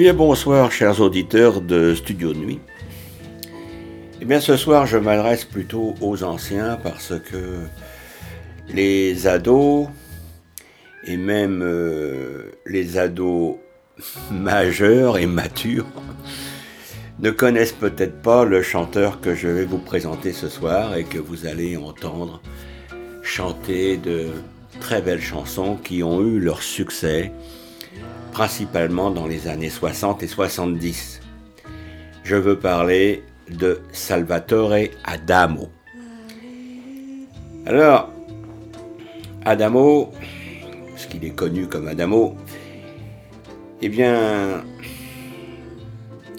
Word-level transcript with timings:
Eh 0.00 0.12
bonsoir 0.12 0.70
chers 0.70 1.00
auditeurs 1.00 1.60
de 1.60 1.92
Studio 1.92 2.32
de 2.32 2.38
Nuit. 2.38 2.60
Eh 4.20 4.24
bien 4.24 4.38
ce 4.38 4.56
soir 4.56 4.86
je 4.86 4.96
m'adresse 4.96 5.44
plutôt 5.44 5.96
aux 6.00 6.22
anciens 6.22 6.78
parce 6.80 7.14
que 7.18 7.58
les 8.72 9.26
ados 9.26 9.88
et 11.04 11.16
même 11.16 11.62
euh, 11.64 12.52
les 12.64 12.96
ados 12.96 13.56
majeurs 14.30 15.18
et 15.18 15.26
matures 15.26 15.88
ne 17.18 17.32
connaissent 17.32 17.72
peut-être 17.72 18.22
pas 18.22 18.44
le 18.44 18.62
chanteur 18.62 19.20
que 19.20 19.34
je 19.34 19.48
vais 19.48 19.64
vous 19.64 19.78
présenter 19.78 20.32
ce 20.32 20.48
soir 20.48 20.96
et 20.96 21.02
que 21.02 21.18
vous 21.18 21.44
allez 21.44 21.76
entendre 21.76 22.40
chanter 23.24 23.96
de 23.96 24.28
très 24.78 25.02
belles 25.02 25.20
chansons 25.20 25.74
qui 25.74 26.04
ont 26.04 26.22
eu 26.22 26.38
leur 26.38 26.62
succès, 26.62 27.32
principalement 28.32 29.10
dans 29.10 29.26
les 29.26 29.48
années 29.48 29.70
60 29.70 30.22
et 30.22 30.26
70. 30.26 31.20
Je 32.24 32.36
veux 32.36 32.58
parler 32.58 33.22
de 33.50 33.80
Salvatore 33.92 34.74
Adamo. 35.04 35.70
Alors, 37.66 38.10
Adamo, 39.44 40.12
parce 40.90 41.06
qu'il 41.06 41.24
est 41.24 41.34
connu 41.34 41.66
comme 41.66 41.88
Adamo, 41.88 42.36
eh 43.80 43.88
bien, 43.88 44.64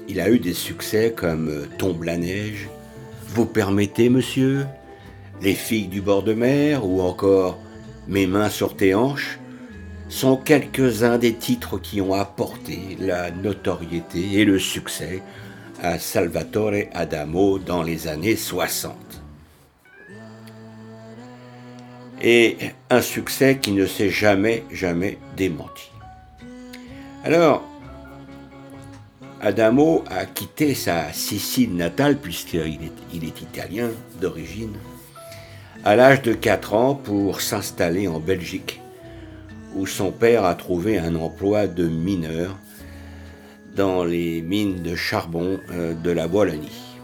il 0.08 0.20
a 0.20 0.30
eu 0.30 0.40
des 0.40 0.54
succès 0.54 1.14
comme 1.16 1.68
Tombe 1.78 2.04
la 2.04 2.18
neige, 2.18 2.70
Vous 3.30 3.46
permettez, 3.46 4.10
monsieur, 4.10 4.66
Les 5.42 5.54
filles 5.54 5.88
du 5.88 6.02
bord 6.02 6.24
de 6.24 6.34
mer 6.34 6.86
ou 6.86 7.02
encore 7.02 7.58
Mes 8.08 8.28
mains 8.28 8.50
sur 8.50 8.76
tes 8.76 8.94
hanches 8.94 9.39
sont 10.10 10.38
quelques-uns 10.38 11.20
des 11.20 11.36
titres 11.36 11.78
qui 11.78 12.02
ont 12.02 12.14
apporté 12.14 12.98
la 13.00 13.30
notoriété 13.30 14.40
et 14.40 14.46
le 14.46 14.58
succès 14.58 15.22
à 15.82 16.00
Salvatore 16.00 16.88
Adamo 16.94 17.60
dans 17.60 17.84
les 17.84 18.08
années 18.08 18.36
60. 18.36 18.96
Et 22.22 22.58
un 22.90 23.02
succès 23.02 23.60
qui 23.62 23.72
ne 23.72 23.86
s'est 23.86 24.10
jamais, 24.10 24.66
jamais 24.72 25.20
démenti. 25.38 25.90
Alors, 27.24 27.64
Adamo 29.42 30.04
a 30.10 30.26
quitté 30.26 30.74
sa 30.74 31.14
Sicile 31.14 31.76
natale, 31.76 32.18
puisqu'il 32.18 32.60
est, 32.60 32.92
il 33.14 33.24
est 33.24 33.42
italien 33.42 33.90
d'origine, 34.20 34.74
à 35.86 35.96
l'âge 35.96 36.22
de 36.24 36.34
4 36.34 36.74
ans 36.74 36.96
pour 36.96 37.40
s'installer 37.40 38.10
en 38.10 38.20
Belgique, 38.20 38.82
où 39.76 39.86
son 39.86 40.12
père 40.12 40.46
a 40.46 40.56
trouvé 40.56 40.98
un 40.98 41.16
emploi 41.16 41.68
de 41.68 41.88
mineur 41.88 42.58
dans 43.76 44.04
les 44.04 44.42
mines 44.42 44.82
de 44.82 44.96
charbon 44.96 45.60
euh, 45.72 45.94
de 45.94 46.12
la 46.12 46.28
Wallonie. 46.28 46.98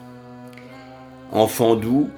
Enfant 1.32 1.76
doux 1.76 2.10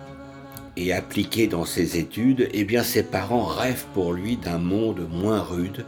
et 0.76 0.94
appliqué 0.94 1.48
dans 1.48 1.66
ses 1.66 1.98
études, 1.98 2.50
eh 2.54 2.64
bien 2.64 2.84
ses 2.84 3.04
parents 3.04 3.46
rêvent 3.46 3.86
pour 3.94 4.14
lui 4.14 4.38
d'un 4.38 4.60
monde 4.60 5.08
moins 5.10 5.42
rude 5.42 5.86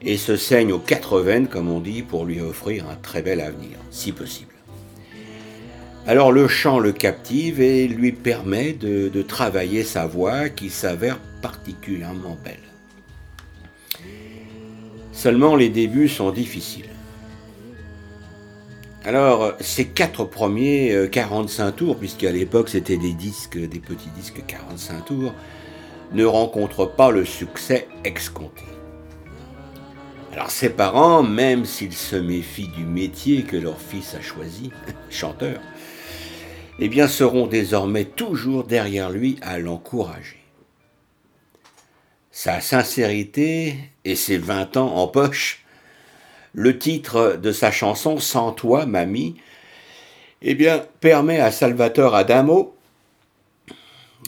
et 0.00 0.16
se 0.16 0.36
saignent 0.36 0.72
aux 0.72 0.78
quatre 0.78 1.20
veines, 1.20 1.48
comme 1.48 1.70
on 1.70 1.80
dit, 1.80 2.02
pour 2.02 2.24
lui 2.24 2.40
offrir 2.40 2.88
un 2.88 2.96
très 2.96 3.22
bel 3.22 3.40
avenir, 3.40 3.78
si 3.90 4.12
possible. 4.12 4.52
Alors 6.06 6.32
le 6.32 6.48
chant 6.48 6.78
le 6.78 6.92
captive 6.92 7.62
et 7.62 7.88
lui 7.88 8.12
permet 8.12 8.74
de, 8.74 9.08
de 9.08 9.22
travailler 9.22 9.84
sa 9.84 10.06
voix 10.06 10.50
qui 10.50 10.68
s'avère 10.68 11.18
particulièrement 11.40 12.36
belle. 12.44 12.73
Seulement 15.14 15.56
les 15.56 15.70
débuts 15.70 16.08
sont 16.08 16.30
difficiles. 16.30 16.90
Alors, 19.04 19.52
ces 19.60 19.86
quatre 19.86 20.24
premiers 20.24 21.08
45 21.10 21.72
tours, 21.72 21.96
puisqu'à 21.96 22.32
l'époque 22.32 22.68
c'était 22.68 22.96
des 22.96 23.12
disques, 23.12 23.58
des 23.58 23.80
petits 23.80 24.10
disques 24.16 24.42
45 24.46 25.04
tours, 25.04 25.34
ne 26.12 26.24
rencontrent 26.24 26.86
pas 26.86 27.10
le 27.10 27.24
succès 27.24 27.88
escompté. 28.04 28.64
Alors 30.32 30.50
ses 30.50 30.70
parents, 30.70 31.22
même 31.22 31.64
s'ils 31.64 31.94
se 31.94 32.16
méfient 32.16 32.70
du 32.76 32.84
métier 32.84 33.44
que 33.44 33.56
leur 33.56 33.80
fils 33.80 34.14
a 34.14 34.20
choisi, 34.20 34.70
chanteur, 35.10 35.60
eh 36.80 36.88
bien 36.88 37.06
seront 37.06 37.46
désormais 37.46 38.04
toujours 38.04 38.64
derrière 38.64 39.10
lui 39.10 39.38
à 39.42 39.58
l'encourager. 39.58 40.43
Sa 42.36 42.60
sincérité 42.60 43.76
et 44.04 44.16
ses 44.16 44.38
20 44.38 44.76
ans 44.76 44.96
en 44.96 45.06
poche, 45.06 45.64
le 46.52 46.76
titre 46.76 47.38
de 47.40 47.52
sa 47.52 47.70
chanson 47.70 48.18
Sans 48.18 48.50
toi, 48.50 48.86
mamie, 48.86 49.36
eh 50.42 50.56
bien, 50.56 50.84
permet 50.98 51.38
à 51.38 51.52
Salvatore 51.52 52.16
Adamo 52.16 52.74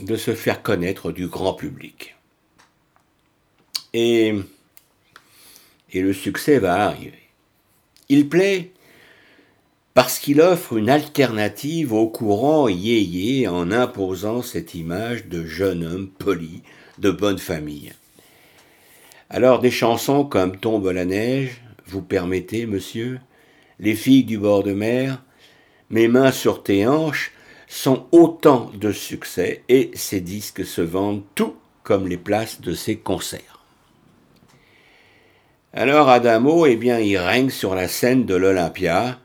de 0.03 0.15
se 0.15 0.37
faire 0.37 0.62
connaître 0.62 1.11
du 1.11 1.27
grand 1.27 1.55
public. 1.55 2.15
Et 3.93 4.37
et 5.93 6.00
le 6.00 6.12
succès 6.12 6.61
va 6.61 6.87
arriver. 6.87 7.28
Il 8.09 8.28
plaît 8.28 8.71
parce 9.94 10.21
qu'il 10.21 10.41
offre 10.41 10.77
une 10.77 10.91
alternative 10.91 11.93
au 11.93 12.06
courant 12.06 12.69
yéyé 12.69 13.49
en 13.49 13.73
imposant 13.73 14.43
cette 14.43 14.77
image 14.77 15.27
de 15.27 15.44
jeune 15.44 15.84
homme 15.84 16.09
poli, 16.09 16.62
de 16.98 17.10
bonne 17.10 17.38
famille. 17.38 17.92
Alors 19.30 19.60
des 19.60 19.70
chansons 19.70 20.24
comme 20.24 20.56
Tombe 20.56 20.90
la 20.90 21.04
neige, 21.04 21.60
vous 21.86 22.02
permettez, 22.02 22.66
monsieur, 22.66 23.20
Les 23.78 23.94
filles 23.94 24.24
du 24.24 24.38
bord 24.38 24.62
de 24.62 24.72
mer, 24.72 25.22
Mes 25.90 26.08
mains 26.08 26.32
sur 26.32 26.62
tes 26.62 26.86
hanches, 26.86 27.32
sont 27.68 28.06
autant 28.12 28.70
de 28.74 28.92
succès 28.92 29.62
et 29.68 29.90
ces 29.94 30.20
disques 30.20 30.64
se 30.64 30.80
vendent 30.80 31.24
tout 31.34 31.56
comme 31.82 32.08
les 32.08 32.16
places 32.16 32.60
de 32.60 32.74
ses 32.74 32.96
concerts. 32.96 33.64
Alors 35.72 36.08
Adamo, 36.08 36.66
eh 36.66 36.76
bien, 36.76 36.98
il 36.98 37.18
règne 37.18 37.50
sur 37.50 37.74
la 37.74 37.86
scène 37.86 38.24
de 38.24 38.34
l'Olympia 38.34 39.18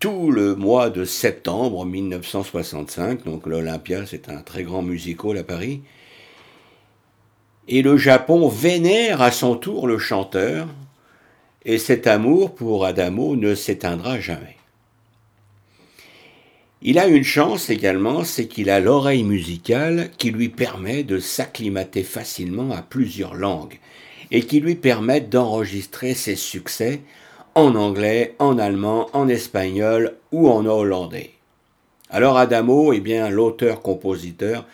tout 0.00 0.30
le 0.30 0.54
mois 0.54 0.90
de 0.90 1.04
septembre 1.04 1.84
1965. 1.84 3.24
Donc 3.24 3.46
l'Olympia, 3.46 4.06
c'est 4.06 4.28
un 4.28 4.42
très 4.42 4.62
grand 4.62 4.82
musical 4.82 5.38
à 5.38 5.44
Paris. 5.44 5.82
Et 7.68 7.82
le 7.82 7.96
Japon 7.96 8.48
vénère 8.48 9.22
à 9.22 9.30
son 9.30 9.56
tour 9.56 9.86
le 9.86 9.98
chanteur, 9.98 10.68
et 11.64 11.78
cet 11.78 12.06
amour 12.06 12.54
pour 12.54 12.84
Adamo 12.84 13.36
ne 13.36 13.54
s'éteindra 13.54 14.20
jamais. 14.20 14.56
Il 16.82 16.98
a 16.98 17.06
une 17.06 17.24
chance 17.24 17.70
également, 17.70 18.24
c'est 18.24 18.46
qu'il 18.46 18.68
a 18.68 18.78
l'oreille 18.78 19.24
musicale 19.24 20.10
qui 20.18 20.30
lui 20.30 20.50
permet 20.50 21.02
de 21.02 21.18
s'acclimater 21.18 22.02
facilement 22.02 22.72
à 22.72 22.82
plusieurs 22.82 23.34
langues 23.34 23.78
et 24.30 24.42
qui 24.42 24.60
lui 24.60 24.74
permettent 24.74 25.30
d'enregistrer 25.30 26.12
ses 26.12 26.36
succès 26.36 27.00
en 27.54 27.74
anglais, 27.74 28.34
en 28.38 28.58
allemand, 28.58 29.08
en 29.14 29.28
espagnol 29.28 30.16
ou 30.32 30.50
en 30.50 30.66
hollandais. 30.66 31.30
Alors 32.10 32.36
Adamo, 32.36 32.92
eh 32.92 33.00
bien, 33.00 33.30
l'auteur-compositeur, 33.30 34.66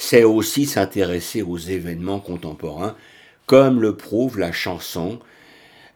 sait 0.00 0.24
aussi 0.24 0.64
s'intéresser 0.64 1.42
aux 1.42 1.58
événements 1.58 2.20
contemporains, 2.20 2.96
comme 3.44 3.82
le 3.82 3.96
prouve 3.96 4.38
la 4.38 4.50
chanson 4.50 5.18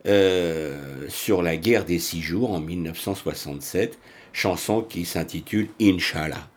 euh, 0.06 1.06
sur 1.08 1.42
la 1.42 1.56
guerre 1.56 1.86
des 1.86 1.98
six 1.98 2.20
jours 2.20 2.52
en 2.52 2.60
1967, 2.60 3.98
chanson 4.34 4.82
qui 4.82 5.06
s'intitule 5.06 5.68
Inch'Allah. 5.80 6.48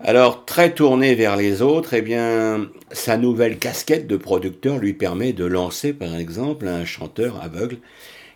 Alors, 0.00 0.46
très 0.46 0.72
tourné 0.72 1.14
vers 1.14 1.36
les 1.36 1.60
autres, 1.60 1.92
eh 1.92 2.02
bien, 2.02 2.66
sa 2.90 3.18
nouvelle 3.18 3.58
casquette 3.58 4.06
de 4.06 4.16
producteur 4.16 4.78
lui 4.78 4.94
permet 4.94 5.34
de 5.34 5.44
lancer, 5.44 5.92
par 5.92 6.16
exemple, 6.16 6.66
un 6.66 6.86
chanteur 6.86 7.42
aveugle 7.42 7.76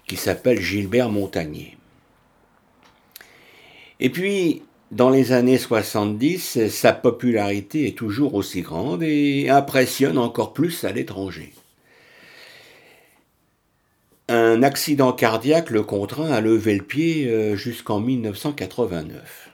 qui 0.06 0.16
s'appelle 0.16 0.60
Gilbert 0.60 1.08
Montagnier. 1.08 1.78
Et 4.00 4.10
puis, 4.10 4.62
dans 4.92 5.10
les 5.10 5.32
années 5.32 5.58
70, 5.58 6.68
sa 6.68 6.92
popularité 6.92 7.88
est 7.88 7.98
toujours 7.98 8.34
aussi 8.34 8.62
grande 8.62 9.02
et 9.02 9.48
impressionne 9.50 10.16
encore 10.16 10.52
plus 10.52 10.84
à 10.84 10.92
l'étranger. 10.92 11.52
Un 14.28 14.62
accident 14.62 15.12
cardiaque 15.12 15.70
le 15.70 15.82
contraint 15.82 16.30
à 16.30 16.40
lever 16.40 16.76
le 16.76 16.84
pied 16.84 17.28
euh, 17.28 17.56
jusqu'en 17.56 18.00
1989. 18.00 19.50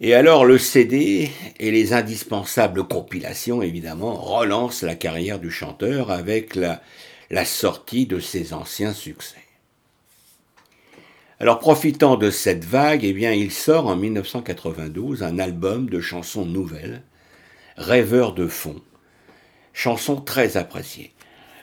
Et 0.00 0.14
alors 0.14 0.44
le 0.44 0.58
CD 0.58 1.30
et 1.58 1.70
les 1.70 1.92
indispensables 1.92 2.84
compilations, 2.84 3.60
évidemment, 3.60 4.14
relancent 4.14 4.82
la 4.82 4.94
carrière 4.94 5.38
du 5.38 5.50
chanteur 5.50 6.10
avec 6.10 6.54
la, 6.54 6.80
la 7.28 7.44
sortie 7.44 8.06
de 8.06 8.18
ses 8.18 8.52
anciens 8.52 8.94
succès. 8.94 9.39
Alors 11.42 11.58
profitant 11.58 12.16
de 12.16 12.28
cette 12.28 12.66
vague, 12.66 13.02
eh 13.02 13.14
bien, 13.14 13.32
il 13.32 13.50
sort 13.50 13.86
en 13.86 13.96
1992 13.96 15.22
un 15.22 15.38
album 15.38 15.88
de 15.88 15.98
chansons 15.98 16.44
nouvelles, 16.44 17.02
Rêveur 17.78 18.34
de 18.34 18.46
fond, 18.46 18.76
chanson 19.72 20.16
très 20.20 20.58
appréciée. 20.58 21.12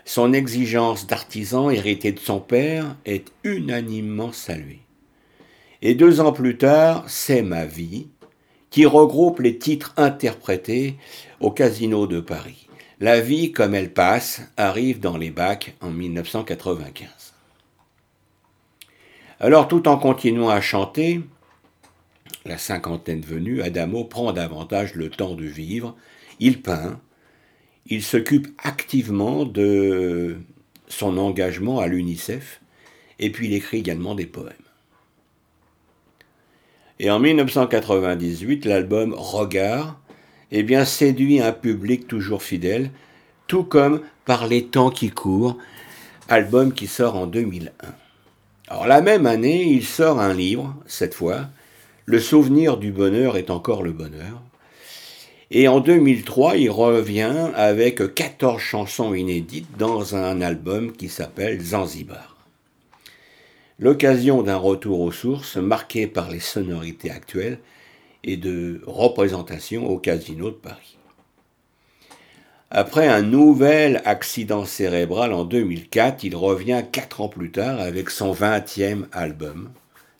son 0.03 0.33
exigence 0.33 1.05
d'artisan 1.05 1.69
hérité 1.69 2.11
de 2.11 2.19
son 2.19 2.39
père 2.39 2.95
est 3.05 3.31
unanimement 3.43 4.31
saluée. 4.31 4.81
Et 5.83 5.93
deux 5.93 6.21
ans 6.21 6.31
plus 6.31 6.57
tard, 6.57 7.03
C'est 7.07 7.43
ma 7.43 7.65
vie, 7.65 8.07
qui 8.71 8.87
regroupe 8.87 9.41
les 9.41 9.59
titres 9.59 9.93
interprétés 9.95 10.95
au 11.39 11.51
Casino 11.51 12.07
de 12.07 12.19
Paris. 12.19 12.67
La 12.99 13.21
vie 13.21 13.51
comme 13.51 13.75
elle 13.75 13.93
passe 13.93 14.41
arrive 14.57 14.99
dans 14.99 15.17
les 15.17 15.29
bacs 15.29 15.75
en 15.81 15.91
1995. 15.91 17.16
Alors 19.39 19.67
tout 19.67 19.87
en 19.87 19.97
continuant 19.97 20.49
à 20.49 20.61
chanter, 20.61 21.21
la 22.45 22.57
cinquantaine 22.57 23.21
venue, 23.21 23.61
Adamo 23.61 24.03
prend 24.03 24.33
davantage 24.33 24.95
le 24.95 25.09
temps 25.09 25.35
de 25.35 25.45
vivre, 25.45 25.95
il 26.39 26.61
peint, 26.61 26.99
il 27.85 28.03
s'occupe 28.03 28.47
activement 28.63 29.45
de 29.45 30.37
son 30.87 31.17
engagement 31.17 31.79
à 31.79 31.87
l'UNICEF, 31.87 32.61
et 33.19 33.29
puis 33.31 33.47
il 33.47 33.53
écrit 33.53 33.77
également 33.77 34.15
des 34.15 34.25
poèmes. 34.25 34.53
Et 36.99 37.11
en 37.11 37.19
1998, 37.19 38.65
l'album 38.65 39.13
Regard 39.13 39.99
eh 40.51 40.63
bien, 40.63 40.85
séduit 40.85 41.41
un 41.41 41.51
public 41.51 42.07
toujours 42.07 42.41
fidèle, 42.41 42.91
tout 43.47 43.63
comme 43.63 44.01
Par 44.25 44.47
les 44.47 44.65
temps 44.65 44.89
qui 44.89 45.09
courent, 45.09 45.57
album 46.27 46.73
qui 46.73 46.87
sort 46.87 47.15
en 47.15 47.27
2001. 47.27 47.71
Alors 48.67 48.87
la 48.87 49.01
même 49.01 49.25
année, 49.25 49.63
il 49.63 49.85
sort 49.85 50.19
un 50.19 50.33
livre, 50.33 50.75
cette 50.85 51.13
fois, 51.13 51.47
Le 52.05 52.19
souvenir 52.19 52.77
du 52.77 52.91
bonheur 52.91 53.35
est 53.35 53.49
encore 53.49 53.83
le 53.83 53.91
bonheur. 53.91 54.41
Et 55.51 55.67
en 55.67 55.81
2003, 55.81 56.57
il 56.57 56.69
revient 56.69 57.51
avec 57.55 58.13
14 58.13 58.61
chansons 58.61 59.13
inédites 59.13 59.77
dans 59.77 60.15
un 60.15 60.41
album 60.41 60.93
qui 60.93 61.09
s'appelle 61.09 61.59
Zanzibar 61.61 62.37
l'occasion 63.79 64.41
d'un 64.43 64.57
retour 64.57 65.01
aux 65.01 65.11
sources 65.11 65.57
marqué 65.57 66.07
par 66.07 66.29
les 66.29 66.39
sonorités 66.39 67.11
actuelles 67.11 67.59
et 68.23 68.37
de 68.37 68.81
représentation 68.85 69.87
au 69.87 69.97
Casino 69.97 70.49
de 70.49 70.55
Paris. 70.55 70.96
Après 72.69 73.07
un 73.07 73.21
nouvel 73.21 74.01
accident 74.03 74.65
cérébral 74.65 75.31
en 75.31 75.45
2004, 75.45 76.25
il 76.25 76.35
revient 76.35 76.83
quatre 76.91 77.21
ans 77.21 77.29
plus 77.29 77.49
tard 77.49 77.79
avec 77.79 78.09
son 78.09 78.33
20e 78.33 79.05
album, 79.13 79.69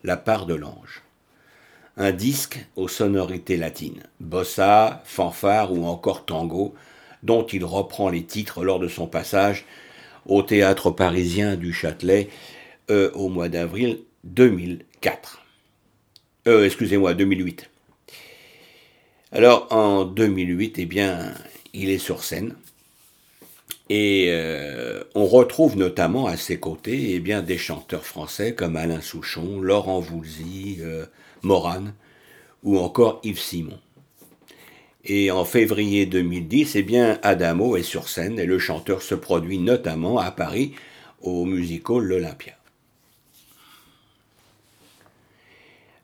La 0.06 0.16
part 0.16 0.46
de 0.46 0.54
l'ange. 0.54 1.04
Un 1.98 2.14
disque 2.14 2.66
aux 2.78 2.88
sonorités 2.88 3.58
latines, 3.58 4.02
bossa, 4.22 5.02
fanfare 5.04 5.74
ou 5.74 5.86
encore 5.86 6.24
tango, 6.24 6.74
dont 7.22 7.46
il 7.46 7.66
reprend 7.66 8.08
les 8.08 8.24
titres 8.24 8.64
lors 8.64 8.80
de 8.80 8.88
son 8.88 9.08
passage 9.08 9.66
au 10.26 10.42
théâtre 10.42 10.90
parisien 10.90 11.58
du 11.58 11.74
Châtelet 11.74 12.30
euh, 12.90 13.12
au 13.14 13.28
mois 13.28 13.50
d'avril 13.50 14.00
2004. 14.24 15.42
Euh, 16.48 16.64
excusez-moi, 16.64 17.14
2008. 17.14 17.70
Alors 19.34 19.68
en 19.72 20.06
2008, 20.06 20.80
eh 20.80 20.86
bien, 20.86 21.34
il 21.74 21.90
est 21.90 21.98
sur 21.98 22.24
scène. 22.24 22.56
Et 23.90 24.28
euh, 24.30 25.04
on 25.16 25.26
retrouve 25.26 25.78
notamment 25.78 26.28
à 26.28 26.36
ses 26.36 26.60
côtés 26.60 27.14
eh 27.14 27.20
bien, 27.20 27.42
des 27.42 27.58
chanteurs 27.58 28.06
français 28.06 28.54
comme 28.54 28.76
Alain 28.76 29.02
Souchon, 29.02 29.62
Laurent 29.62 30.00
Voulzy, 30.00 30.80
Morane 31.42 31.94
ou 32.64 32.78
encore 32.78 33.22
Yves 33.24 33.40
Simon. 33.40 33.80
Et 35.10 35.32
en 35.32 35.46
février 35.46 36.06
2010, 36.06 36.76
eh 36.76 36.84
bien, 36.84 37.18
Adamo 37.24 37.78
est 37.78 37.84
sur 37.84 38.10
scène 38.10 38.40
et 38.40 38.46
le 38.46 38.60
chanteur 38.60 39.02
se 39.02 39.16
produit 39.16 39.58
notamment 39.58 40.20
à 40.20 40.32
Paris 40.32 40.74
au 41.22 41.46
musical 41.46 42.00
L'Olympia. 42.00 42.57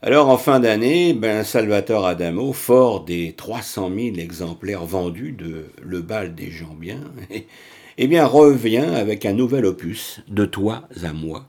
Alors 0.06 0.28
en 0.28 0.38
fin 0.38 0.60
d'année, 0.60 1.14
ben, 1.14 1.46
Salvatore 1.46 2.06
Adamo, 2.06 2.52
fort 2.52 3.06
des 3.06 3.32
300 3.38 3.90
000 3.98 4.18
exemplaires 4.18 4.84
vendus 4.84 5.32
de 5.32 5.68
Le 5.82 6.02
bal 6.02 6.36
des 6.36 6.52
gens 6.52 6.76
bien, 6.78 7.00
eh 7.98 8.08
bien 8.08 8.26
revient 8.26 8.80
avec 8.80 9.26
un 9.26 9.32
nouvel 9.32 9.66
opus, 9.66 10.20
De 10.28 10.44
toi 10.44 10.90
à 11.02 11.14
moi, 11.14 11.46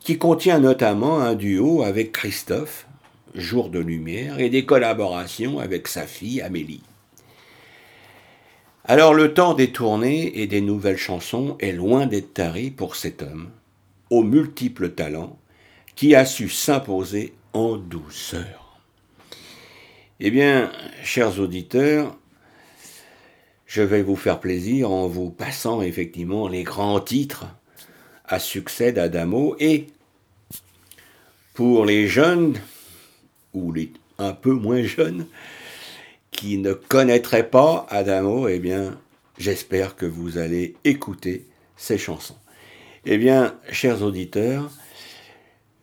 qui 0.00 0.18
contient 0.18 0.58
notamment 0.58 1.20
un 1.20 1.34
duo 1.34 1.84
avec 1.84 2.12
Christophe, 2.12 2.86
Jour 3.34 3.70
de 3.70 3.78
lumière, 3.78 4.40
et 4.40 4.50
des 4.50 4.66
collaborations 4.66 5.58
avec 5.58 5.88
sa 5.88 6.02
fille 6.02 6.42
Amélie. 6.42 6.82
Alors 8.84 9.14
le 9.14 9.32
temps 9.32 9.54
des 9.54 9.72
tournées 9.72 10.42
et 10.42 10.46
des 10.46 10.60
nouvelles 10.60 10.98
chansons 10.98 11.56
est 11.60 11.72
loin 11.72 12.06
d'être 12.06 12.34
tari 12.34 12.70
pour 12.70 12.94
cet 12.94 13.22
homme, 13.22 13.48
aux 14.10 14.22
multiples 14.22 14.90
talents, 14.90 15.38
qui 15.94 16.14
a 16.14 16.26
su 16.26 16.50
s'imposer 16.50 17.32
douceur. 17.56 18.80
Eh 20.20 20.30
bien, 20.30 20.70
chers 21.02 21.40
auditeurs, 21.40 22.16
je 23.66 23.82
vais 23.82 24.02
vous 24.02 24.16
faire 24.16 24.40
plaisir 24.40 24.90
en 24.90 25.08
vous 25.08 25.30
passant 25.30 25.82
effectivement 25.82 26.48
les 26.48 26.64
grands 26.64 27.00
titres 27.00 27.46
à 28.26 28.38
succès 28.38 28.92
d'Adamo 28.92 29.56
et 29.58 29.86
pour 31.54 31.86
les 31.86 32.06
jeunes 32.06 32.60
ou 33.54 33.72
les 33.72 33.90
un 34.18 34.32
peu 34.32 34.52
moins 34.52 34.82
jeunes 34.82 35.26
qui 36.30 36.58
ne 36.58 36.72
connaîtraient 36.72 37.48
pas 37.48 37.86
Adamo, 37.88 38.48
eh 38.48 38.58
bien, 38.58 38.98
j'espère 39.38 39.96
que 39.96 40.06
vous 40.06 40.38
allez 40.38 40.76
écouter 40.84 41.46
ces 41.76 41.98
chansons. 41.98 42.36
Eh 43.04 43.18
bien, 43.18 43.58
chers 43.70 44.02
auditeurs, 44.02 44.70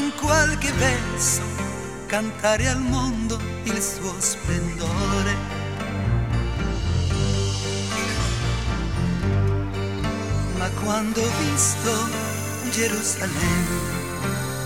in 0.00 0.12
qualche 0.14 0.72
verso 0.72 1.42
cantare 2.06 2.68
al 2.68 2.80
mondo 2.80 3.38
il 3.64 3.82
suo 3.82 4.14
splendore. 4.18 5.36
Ma 10.56 10.68
quando 10.82 11.20
ho 11.20 11.30
visto 11.38 11.92
Gerusalemme, 12.70 13.78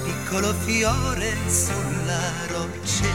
piccolo 0.04 0.52
fiore 0.54 1.36
sulla 1.48 2.30
roccia, 2.48 3.14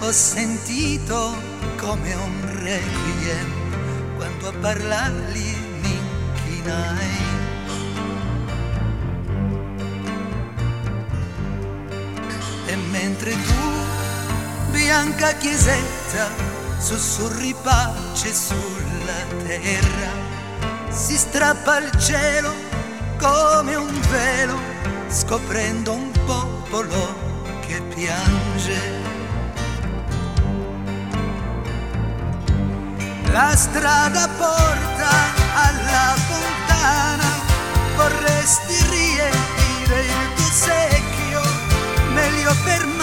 ho 0.00 0.10
sentito 0.10 1.36
come 1.76 2.14
un 2.14 2.62
requiem 2.62 4.16
quando 4.16 4.48
a 4.48 4.52
parlargli 4.60 5.56
mi 5.82 5.98
inchinai. 5.98 7.45
Mentre 12.74 13.30
tu, 13.30 14.70
bianca 14.70 15.32
chiesetta, 15.34 16.28
sussurri 16.78 17.54
pace 17.62 18.34
sulla 18.34 19.44
terra, 19.44 20.10
si 20.88 21.16
strappa 21.16 21.78
il 21.78 21.90
cielo 22.00 22.52
come 23.18 23.74
un 23.76 24.00
velo, 24.10 24.58
scoprendo 25.08 25.92
un 25.92 26.10
popolo 26.24 27.14
che 27.60 27.80
piange. 27.94 29.04
La 33.30 33.54
strada 33.54 34.28
porta 34.28 35.10
alla 35.54 36.14
fontana, 36.16 37.28
vorresti 37.96 38.74
riempire 38.88 40.00
il 40.04 40.25
quiero 42.46 42.54
ser 42.62 42.95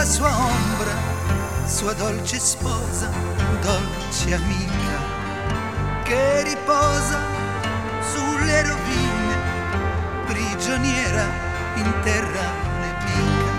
la 0.00 0.06
sua 0.06 0.34
ombra, 0.34 0.96
sua 1.66 1.92
dolce 1.92 2.38
sposa, 2.38 3.10
dolce 3.60 4.32
amica, 4.32 4.98
che 6.04 6.42
riposa 6.42 7.18
sulle 8.10 8.62
rovine, 8.62 9.36
prigioniera 10.24 11.24
in 11.74 11.92
terra 12.02 12.46
nemica. 12.80 13.52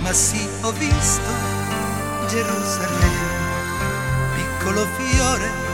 Ma 0.00 0.12
sì, 0.12 0.48
ho 0.60 0.70
visto 0.70 1.30
Gerusalemme, 2.28 3.40
piccolo 4.36 4.86
fiore 4.96 5.71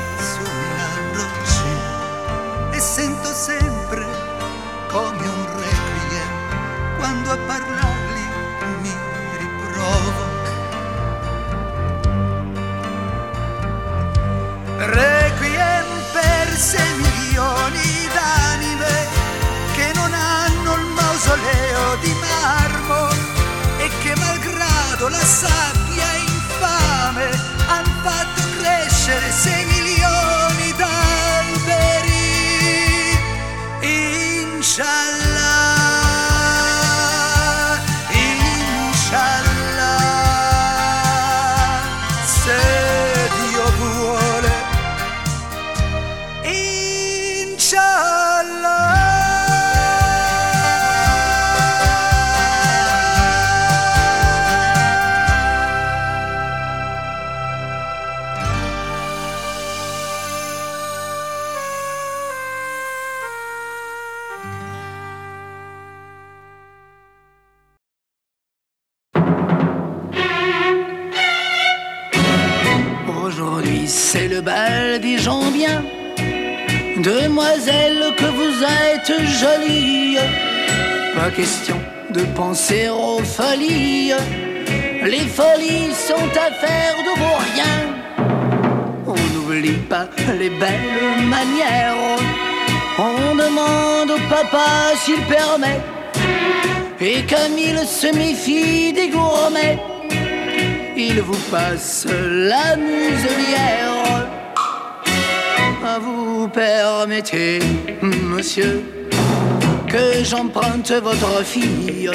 de 82.19 82.25
penser 82.37 82.89
aux 82.89 83.23
folies. 83.23 84.13
Les 85.13 85.27
folies 85.39 85.93
sont 86.09 86.31
affaires 86.49 86.99
de 87.09 87.13
vos 87.21 87.39
rien. 87.49 87.77
On 89.07 89.21
n'oublie 89.33 89.81
pas 89.93 90.09
les 90.41 90.51
belles 90.51 91.23
manières. 91.37 92.19
On 92.99 93.35
demande 93.45 94.11
au 94.11 94.21
papa 94.29 94.69
s'il 94.97 95.23
permet. 95.37 95.81
Et 97.01 97.21
comme 97.33 97.57
il 97.57 97.79
se 97.87 98.09
méfie 98.23 98.93
des 98.93 99.09
gourmets, 99.09 99.79
il 100.97 101.21
vous 101.21 101.43
passe 101.51 102.07
la 102.09 102.77
muselière. 102.77 104.27
Vous 106.01 106.49
permettez, 106.49 107.61
monsieur, 108.03 108.98
que 109.89 110.25
j'emprunte 110.25 110.93
votre 110.93 111.45
fille. 111.45 112.11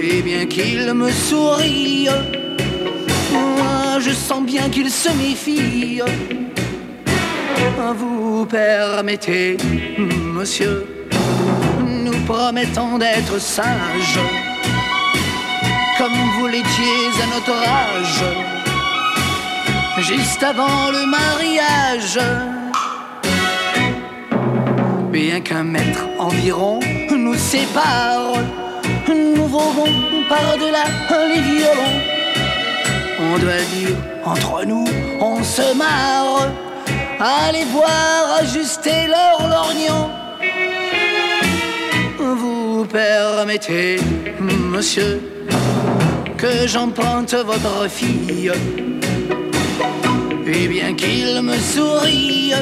Et 0.00 0.22
bien 0.22 0.46
qu'il 0.46 0.92
me 0.92 1.10
sourie, 1.10 2.08
moi 3.32 4.00
je 4.00 4.10
sens 4.10 4.44
bien 4.44 4.68
qu'il 4.68 4.90
se 4.90 5.10
méfie. 5.10 6.00
Vous 7.96 8.46
permettez, 8.46 9.56
monsieur, 9.98 10.86
nous 11.84 12.18
promettons 12.26 12.98
d'être 12.98 13.38
sages 13.40 14.20
comme 15.98 16.12
vous 16.38 16.46
l'étiez 16.46 17.06
à 17.22 17.26
notre 17.34 17.56
âge, 17.66 18.24
juste 20.00 20.42
avant 20.42 20.90
le 20.90 21.06
mariage. 21.06 22.18
Bien 25.16 25.40
qu'un 25.40 25.64
mètre 25.64 26.04
environ 26.18 26.78
nous 27.10 27.38
sépare, 27.38 28.34
nous 29.08 29.46
volons 29.46 30.22
par-delà 30.28 30.84
les 31.30 31.40
violons. 31.40 31.96
On 33.18 33.38
doit 33.38 33.64
dire, 33.74 33.96
entre 34.26 34.66
nous, 34.66 34.84
on 35.18 35.42
se 35.42 35.74
marre. 35.74 36.52
Allez 37.18 37.64
voir 37.64 38.40
ajuster 38.42 39.06
leur 39.08 39.48
lorgnon. 39.48 40.10
Vous 42.18 42.84
permettez, 42.84 43.96
monsieur, 44.38 45.22
que 46.36 46.66
j'emprunte 46.66 47.32
votre 47.32 47.88
fille. 47.88 48.52
Et 50.46 50.68
bien 50.68 50.92
qu'il 50.92 51.40
me 51.40 51.56
sourie, 51.56 52.52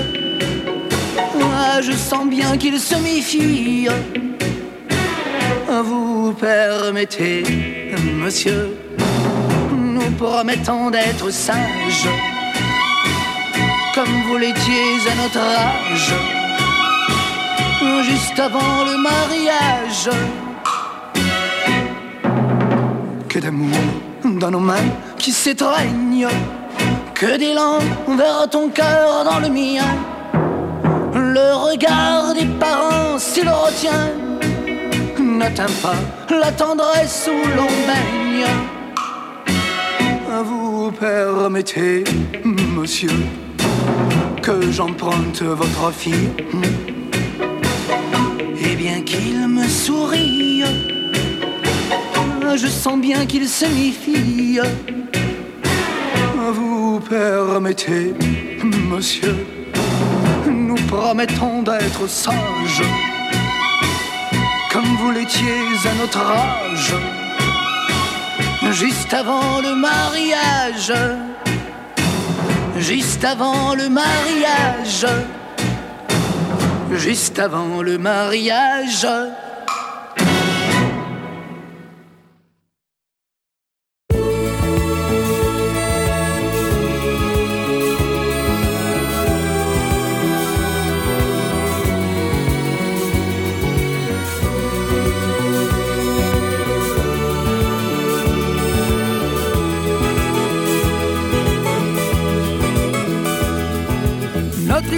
je 1.80 1.92
sens 1.92 2.26
bien 2.26 2.56
qu'il 2.56 2.78
se 2.78 2.94
méfie. 2.96 3.88
Vous 5.68 6.32
permettez, 6.34 7.42
monsieur, 8.22 8.76
nous 9.72 10.10
promettons 10.12 10.90
d'être 10.90 11.30
sages, 11.30 12.08
comme 13.94 14.22
vous 14.28 14.36
l'étiez 14.36 15.10
à 15.10 15.14
notre 15.22 15.38
âge, 15.38 16.14
juste 18.02 18.38
avant 18.38 18.84
le 18.84 18.96
mariage 18.96 20.10
que 23.28 23.38
d'amour 23.40 23.76
dans 24.24 24.50
nos 24.50 24.60
mains 24.60 24.90
qui 25.18 25.32
s'étreignent, 25.32 26.28
que 27.14 27.36
d'élan 27.36 27.78
vers 28.16 28.48
ton 28.50 28.68
cœur 28.68 29.24
dans 29.24 29.40
le 29.40 29.48
mien. 29.48 30.13
Le 31.14 31.54
regard 31.54 32.34
des 32.34 32.46
parents, 32.58 33.18
s'il 33.18 33.48
retient, 33.48 34.10
n'atteint 35.20 35.72
pas 35.80 35.94
la 36.28 36.50
tendresse 36.50 37.28
où 37.28 37.48
l'on 37.56 37.68
baigne. 37.86 38.46
Vous 40.44 40.90
permettez, 40.90 42.02
monsieur, 42.44 43.12
que 44.42 44.72
j'emprunte 44.72 45.42
votre 45.42 45.92
fille? 45.92 46.30
Et 48.60 48.74
bien 48.74 49.00
qu'il 49.02 49.46
me 49.46 49.68
sourie, 49.68 50.64
je 52.56 52.66
sens 52.66 52.98
bien 52.98 53.24
qu'il 53.24 53.48
se 53.48 53.66
méfie. 53.66 54.58
Vous 56.52 57.00
permettez, 57.08 58.14
monsieur, 58.90 59.36
promettons 60.88 61.62
d'être 61.62 62.06
sages, 62.06 62.82
comme 64.70 64.96
vous 64.96 65.10
l'étiez 65.10 65.62
à 65.90 65.94
notre 65.94 66.20
âge, 66.20 66.94
juste 68.72 69.12
avant 69.12 69.60
le 69.60 69.74
mariage, 69.74 70.92
juste 72.78 73.24
avant 73.24 73.74
le 73.74 73.88
mariage, 73.88 75.06
juste 76.92 77.38
avant 77.38 77.82
le 77.82 77.98
mariage. 77.98 79.06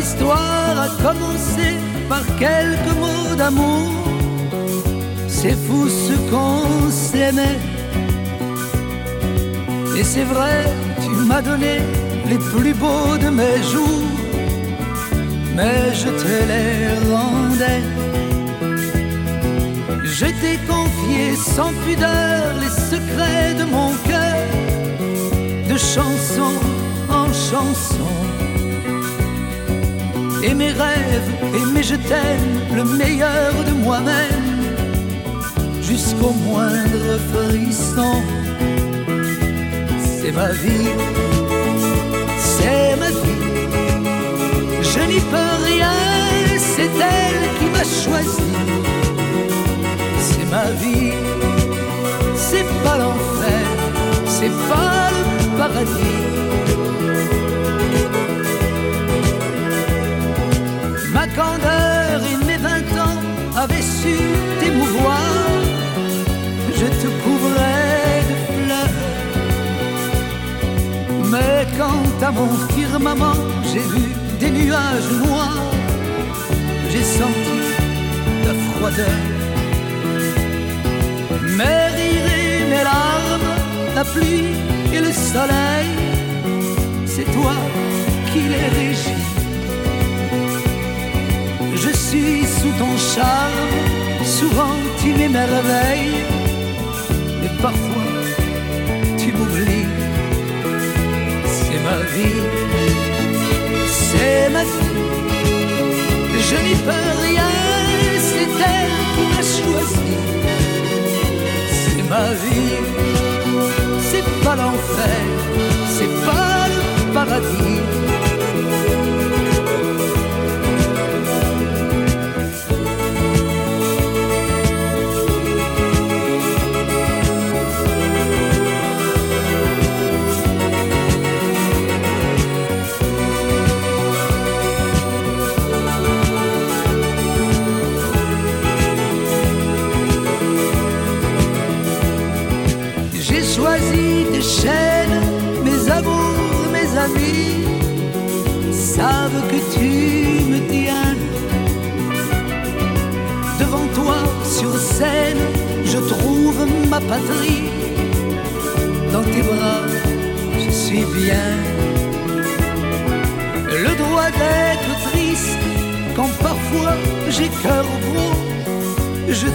Histoire 0.07 0.75
a 0.87 0.89
commencé 1.07 1.67
par 2.09 2.25
quelques 2.45 2.95
mots 3.03 3.35
d'amour. 3.41 3.91
C'est 5.29 5.59
fou 5.65 5.89
ce 6.07 6.15
qu'on 6.31 6.91
s'aimait. 6.91 7.61
Et 9.99 10.05
c'est 10.13 10.29
vrai, 10.35 10.59
tu 11.03 11.11
m'as 11.29 11.43
donné 11.51 11.75
les 12.31 12.41
plus 12.53 12.75
beaux 12.83 13.17
de 13.25 13.31
mes 13.41 13.59
jours, 13.73 14.13
mais 15.57 15.79
je 16.03 16.11
te 16.23 16.35
les 16.51 16.77
rendais. 17.15 17.83
Je 20.19 20.27
t'ai 20.41 20.57
confié 20.73 21.25
sans 21.55 21.73
pudeur 21.85 22.43
les 22.63 22.75
secrets 22.93 23.55
de 23.61 23.65
mon 23.77 23.91
cœur, 24.11 24.43
de 25.71 25.77
chanson 25.95 26.53
en 27.21 27.27
chanson. 27.49 28.26
Et 30.49 30.55
mes 30.55 30.71
rêves, 30.71 31.31
et 31.57 31.65
mes 31.73 31.83
je 31.83 31.97
t'aime, 31.97 32.61
le 32.77 32.85
meilleur 32.85 33.53
de 33.69 33.73
moi-même, 33.85 34.47
jusqu'au 35.83 36.31
moindre 36.31 37.19
frisson. 37.33 38.23
C'est 39.99 40.31
ma 40.31 40.53
vie, 40.53 40.93
c'est 42.39 42.97
ma 43.03 43.11
vie. 43.23 43.47
Je 44.83 45.01
n'y 45.11 45.21
peux 45.33 45.55
rien, 45.73 45.97
c'est 46.75 46.93
elle 47.15 47.43
qui 47.59 47.67
m'a 47.75 47.87
choisi. 48.03 48.53
C'est 50.27 50.49
ma 50.49 50.71
vie, 50.83 51.13
c'est 52.37 52.69
pas 52.85 52.99
l'enfer, 52.99 53.67
c'est 54.29 54.55
pas 54.71 55.11
le 55.11 55.59
paradis. 55.59 56.26
À 72.27 72.33
mon 72.33 72.49
firmament, 72.75 73.39
j'ai 73.71 73.85
vu 73.93 74.05
des 74.41 74.51
nuages 74.51 75.11
noirs. 75.25 75.71
J'ai 76.91 77.05
senti 77.19 77.59
ta 78.45 78.53
froideur. 78.67 79.21
Mes 81.59 81.83
rires 81.97 82.33
et 82.43 82.65
mes 82.73 82.85
larmes, 82.91 83.51
la 83.95 84.05
pluie 84.05 84.49
et 84.93 85.01
le 85.07 85.13
soleil, 85.13 85.91
c'est 87.07 87.29
toi 87.37 87.57
qui 88.31 88.41
les 88.55 88.69
régis. 88.81 89.27
Je 91.83 91.91
suis 92.07 92.41
sous 92.59 92.75
ton 92.83 92.95
charme, 93.15 93.63
souvent 94.25 94.77
tu 95.01 95.09
m'émerveilles, 95.19 96.23
mais 97.41 97.53
parfois 97.63 98.11
tu 99.17 99.33
m'oublies. 99.33 99.66
C'est 101.87 101.93
ma 101.93 102.03
vie, 102.03 102.43
c'est 103.87 104.49
ma 104.51 104.65
vie, 104.65 104.91
je 106.49 106.57
n'y 106.67 106.75
peux 106.85 107.07
rien, 107.23 107.51
c'est 108.29 108.49
elle 108.73 108.97
qui 109.15 109.23
m'a 109.31 109.43
choisi. 109.57 110.11
C'est 111.71 112.03
ma 112.11 112.27
vie, 112.43 112.79
c'est 114.01 114.27
pas 114.45 114.57
l'enfer, 114.57 115.21
c'est 115.97 116.13
pas 116.27 116.67
le 116.75 117.13
paradis. 117.15 118.16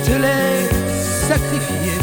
Te 0.05 0.11
l'ai 0.23 0.55
sacrifié. 1.27 1.95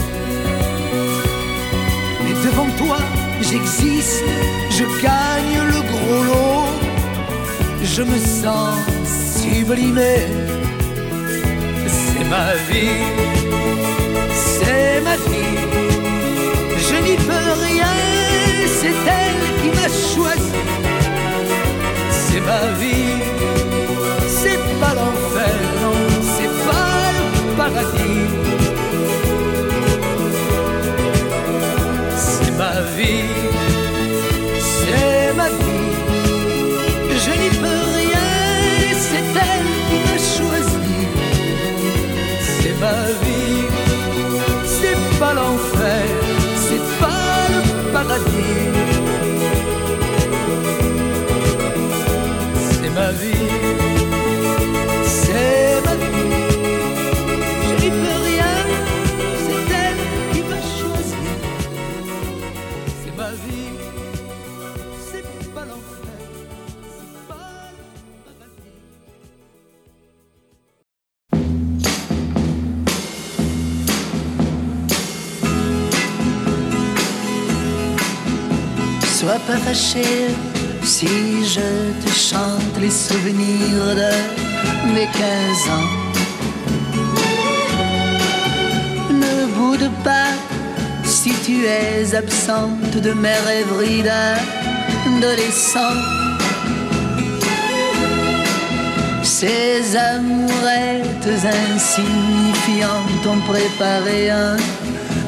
Mais 2.23 2.35
devant 2.47 2.71
toi, 2.83 2.99
j'existe, 3.41 4.25
je 4.71 4.85
gagne 5.03 5.59
le 5.73 5.81
gros 5.93 6.23
lot. 6.31 6.69
Je 7.83 8.03
me 8.03 8.19
sens 8.19 8.75
sublimé. 9.41 10.17
C'est 11.87 12.27
ma 12.37 12.55
vie, 12.69 13.03
c'est 14.35 15.01
ma 15.01 15.17
vie. 15.17 15.59
Je 16.89 16.97
n'y 17.07 17.17
peux 17.17 17.49
rien, 17.67 17.95
c'est 18.81 18.99
elle 19.21 19.41
qui 19.61 19.69
m'a 19.77 19.89
choisi. 19.89 20.53
C'est 22.11 22.41
ma 22.41 22.65
vie, 22.81 23.17
c'est 24.29 24.61
pas 24.81 24.95
l'enfer, 24.95 25.28
C'est 32.17 32.53
ma 32.57 32.81
vie, 32.97 33.29
c'est 34.59 35.35
ma 35.37 35.49
vie. 35.49 35.93
Je 37.25 37.31
n'y 37.41 37.51
peux 37.61 37.83
rien, 37.99 38.29
c'est 39.07 39.29
elle 39.49 39.71
qui 39.87 39.99
m'a 40.07 40.19
choisi. 40.35 40.97
C'est 42.41 42.77
ma 42.81 42.99
vie, 43.23 43.38
Si 79.75 81.45
je 81.45 81.61
te 82.03 82.11
chante 82.11 82.81
les 82.81 82.91
souvenirs 82.91 83.95
de 83.95 84.13
mes 84.95 85.07
15 85.07 85.69
ans. 85.69 85.91
Ne 89.13 89.47
boude 89.55 89.91
pas 90.03 90.33
si 91.05 91.35
tu 91.45 91.67
es 91.67 92.15
absente 92.15 92.97
de 92.97 93.13
mes 93.13 93.39
rêveries 93.47 94.03
d'adolescent. 94.03 95.97
Ces 99.23 99.95
amourettes 99.97 101.29
insignifiantes 101.75 103.27
ont 103.27 103.41
préparé 103.41 104.31
un 104.31 104.57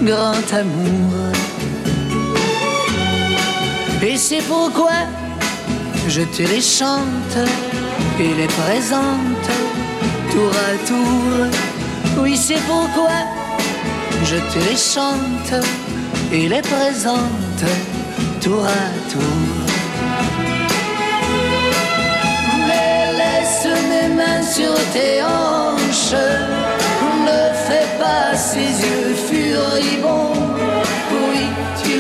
grand 0.02 0.54
amour. 0.54 1.39
Et 4.02 4.16
c'est 4.16 4.42
pourquoi 4.48 4.92
je 6.08 6.22
te 6.22 6.42
les 6.42 6.62
chante 6.62 7.36
et 8.18 8.34
les 8.34 8.46
présente 8.46 9.48
tour 10.30 10.50
à 10.50 10.88
tour. 10.88 11.46
Oui, 12.18 12.34
c'est 12.34 12.62
pourquoi 12.66 13.10
je 14.24 14.36
te 14.36 14.58
les 14.70 14.76
chante 14.76 15.66
et 16.32 16.48
les 16.48 16.62
présente 16.62 17.64
tour 18.40 18.64
à 18.64 19.10
tour. 19.12 19.36
Mais 22.66 23.12
laisse 23.18 23.66
tes 24.94 25.22
hanches. 25.22 26.14
Ne 27.26 27.40
fais 27.66 27.88
pas 27.98 28.34
ses 28.34 28.60
yeux 28.60 29.14
furibonds. 29.28 30.39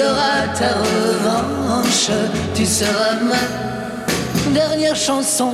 Tu 0.00 0.58
ta 0.58 0.72
revanche. 0.84 2.10
Tu 2.54 2.64
seras 2.64 3.16
ma 3.30 4.52
dernière 4.52 4.96
chanson. 4.96 5.52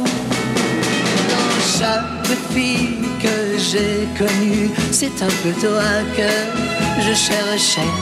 Dans 1.32 1.78
chaque 1.78 2.26
fille 2.52 2.98
que 3.20 3.58
j'ai 3.58 4.06
connue, 4.16 4.70
c'est 4.92 5.16
un 5.28 5.32
peu 5.42 5.52
toi 5.60 5.90
que 6.16 6.30
je 7.02 7.12
cherchais. 7.26 7.92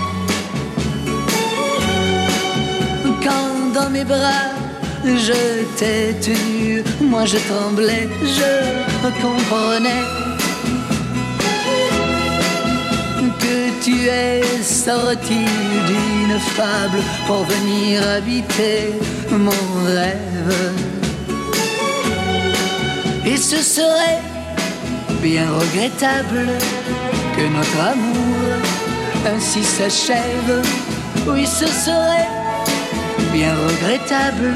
Quand 3.25 3.73
dans 3.73 3.89
mes 3.89 4.05
bras 4.05 4.51
je 5.05 5.65
t'ai 5.79 6.15
tenu, 6.21 6.83
moi 7.01 7.25
je 7.25 7.39
tremblais, 7.49 8.09
je 8.23 9.09
comprenais 9.23 10.24
tu 13.85 14.09
es 14.09 14.43
sorti 14.63 15.45
d'une 15.89 16.39
fable 16.57 17.03
pour 17.27 17.45
venir 17.45 18.01
habiter 18.17 18.95
mon 19.31 19.85
rêve. 19.85 20.73
Et 23.27 23.37
ce 23.37 23.57
serait 23.57 24.23
bien 25.21 25.47
regrettable 25.51 26.49
que 27.37 27.47
notre 27.57 27.81
amour 27.93 28.47
ainsi 29.27 29.63
s'achève. 29.63 30.63
Oui, 31.27 31.47
ce 31.47 31.67
serait 31.67 32.29
bien 33.33 33.55
regrettable 33.55 34.55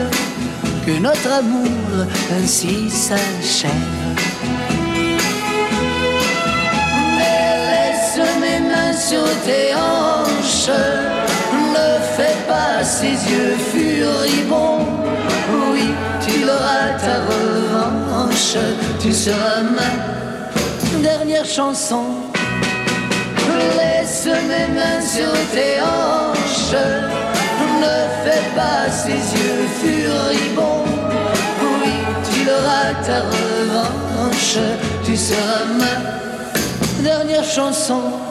que 0.86 0.98
notre 1.00 1.30
amour 1.32 2.06
ainsi 2.34 2.88
s'achève. 2.88 3.97
Sur 9.08 9.24
tes 9.46 9.74
hanches, 9.74 10.68
ne 11.76 11.88
fais 12.14 12.36
pas 12.46 12.84
ces 12.84 13.16
yeux 13.32 13.56
furibonds. 13.72 14.84
Oui, 15.72 15.88
tu 16.20 16.44
auras 16.44 16.88
ta 17.02 17.16
revanche, 17.32 18.56
tu 19.00 19.10
seras 19.10 19.62
ma 19.62 19.90
dernière 21.00 21.46
chanson. 21.46 22.04
Laisse 23.78 24.26
mes 24.26 24.68
mains 24.76 25.00
sur 25.00 25.32
tes 25.54 25.80
hanches, 25.80 26.82
ne 27.84 27.96
fais 28.22 28.44
pas 28.54 28.90
ces 28.90 29.22
yeux 29.40 29.64
furibonds. 29.80 30.84
Oui, 31.80 31.94
tu 32.30 32.40
auras 32.50 32.92
ta 33.06 33.20
revanche, 33.22 34.58
tu 35.02 35.16
seras 35.16 35.64
ma 35.78 37.02
dernière 37.02 37.44
chanson. 37.44 38.27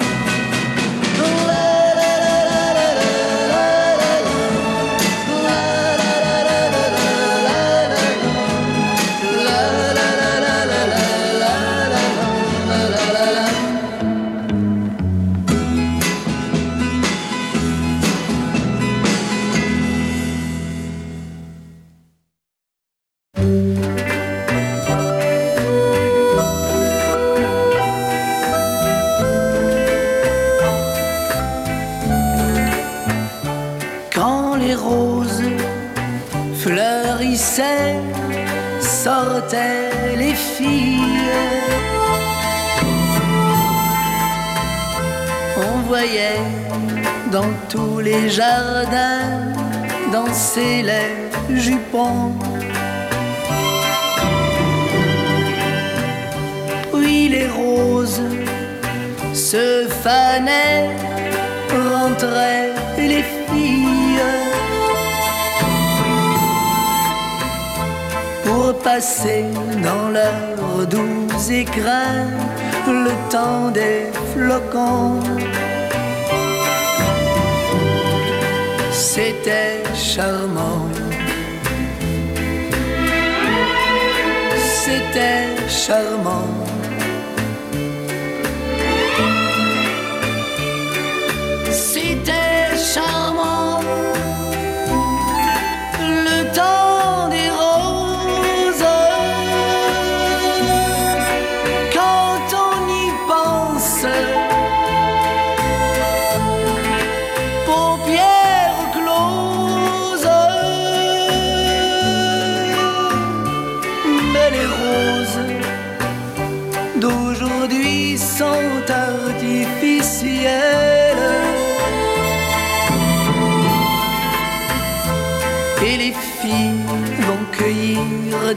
Dans 47.32 47.54
tous 47.70 48.00
les 48.00 48.30
jardins 48.30 49.54
danser 50.12 50.82
les 50.84 51.58
jupons. 51.60 52.32
Oui, 56.94 57.28
les 57.30 57.48
roses 57.48 58.22
se 59.34 59.88
fanaient, 60.04 60.90
rentraient 61.92 62.72
les 62.98 63.24
filles 63.48 64.28
pour 68.46 68.80
passer 68.80 69.44
dans 69.84 70.10
leurs 70.10 70.88
doux 70.88 71.28
écrins 71.52 72.28
le 72.92 73.12
temps 73.30 73.72
des 73.72 74.08
flocons. 74.34 75.20
C'était 79.10 79.84
charmant. 79.96 80.86
C'était 84.84 85.48
charmant. 85.70 86.57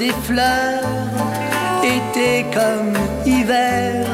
Des 0.00 0.14
fleurs, 0.24 0.82
été 1.84 2.46
comme 2.54 2.94
hiver. 3.26 4.06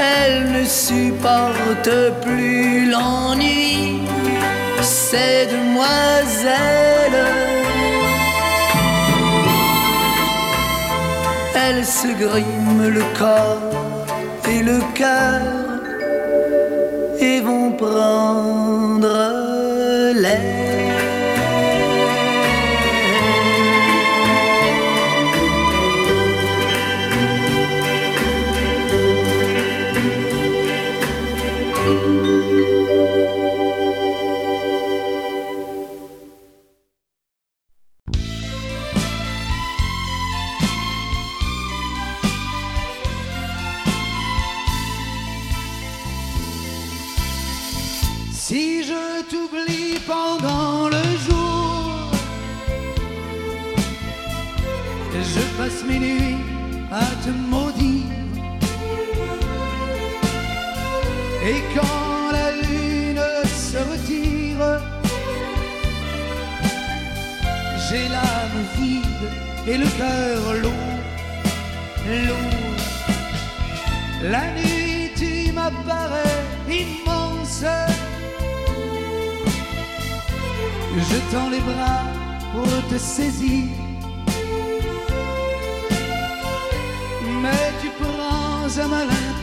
Elles 0.00 0.46
ne 0.56 0.64
supportent 0.64 2.00
plus 2.24 2.90
l'ennui, 2.90 4.00
ces 4.80 5.46
demoiselles. 5.56 7.24
Elles 11.62 11.84
se 11.84 12.08
griment 12.24 12.88
le 12.98 13.04
corps 13.18 14.06
et 14.50 14.62
le 14.62 14.80
cœur 14.94 15.42
et 17.20 17.40
vont 17.42 17.70
prendre 17.72 19.33
pendant 50.06 50.88
le 50.88 51.02
jour, 51.26 52.10
je 55.12 55.40
passe 55.56 55.84
mes 55.86 55.98
nuits 55.98 56.36
à 56.90 57.04
te 57.24 57.30
maudire. 57.30 58.04
Et 61.46 61.60
quand 61.74 62.32
la 62.32 62.52
lune 62.52 63.22
se 63.46 63.78
retire, 63.78 64.80
j'ai 67.86 68.08
l'âme 68.08 68.60
vide 68.76 69.28
et 69.66 69.78
le 69.78 69.88
cœur 69.98 70.54
lourd, 70.62 70.98
lourd. 72.28 72.74
La 74.22 74.52
nuit, 74.52 75.10
tu 75.16 75.52
m'apparais 75.52 76.42
immense. 76.68 77.93
Je 80.96 81.16
tends 81.32 81.50
les 81.50 81.60
bras 81.60 82.02
pour 82.52 82.88
te 82.88 82.98
saisir. 82.98 83.64
Mais 87.42 87.72
tu 87.82 87.88
prends 88.00 88.84
un 88.84 88.88
malin 88.88 89.33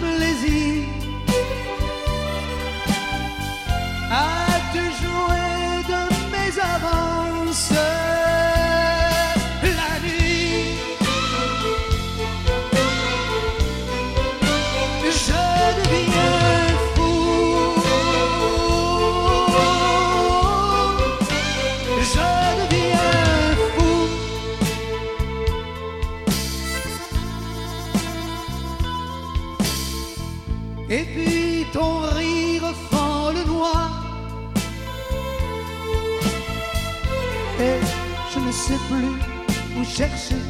sais 38.71 38.79
plus 38.89 39.79
où 39.79 39.83
chercher. 39.83 40.41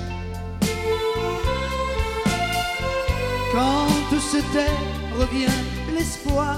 Quand 3.54 3.88
tout 4.10 4.20
se 4.20 4.40
tait, 4.54 4.78
revient 5.20 5.60
l'espoir. 5.96 6.58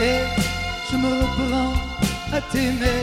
Et 0.00 0.20
je 0.90 0.96
me 0.96 1.10
reprends 1.22 1.74
à 2.36 2.40
t'aimer. 2.52 3.02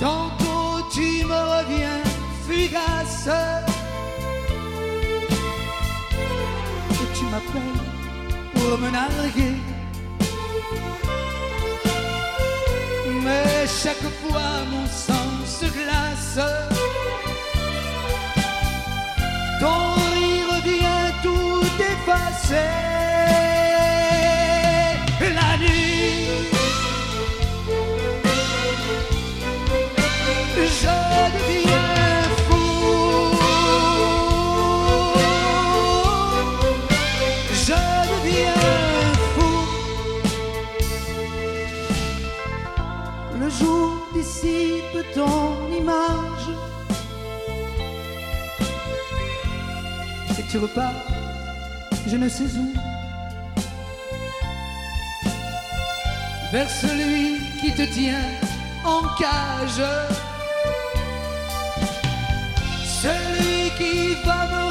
Tantôt 0.00 0.88
tu 0.94 1.24
me 1.30 1.40
reviens 1.54 2.02
fugace. 2.46 3.28
Et 7.02 7.08
tu 7.16 7.24
m'appelles 7.32 7.80
pour 8.54 8.78
me 8.78 8.90
narguer. 8.90 9.73
Mais 13.24 13.66
chaque 13.66 14.06
fois 14.20 14.64
mon 14.70 14.86
sang 14.86 15.46
se 15.46 15.64
glace. 15.66 16.73
Tu 50.54 50.60
je 52.06 52.16
ne 52.16 52.28
sais 52.28 52.44
où. 52.44 52.72
Vers 56.52 56.70
celui 56.70 57.40
qui 57.60 57.72
te 57.72 57.82
tient 57.92 58.22
en 58.84 59.00
cage. 59.18 59.82
Celui 63.02 63.70
qui 63.78 64.14
va 64.24 64.46
me 64.46 64.63